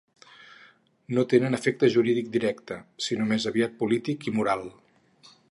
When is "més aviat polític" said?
3.35-4.29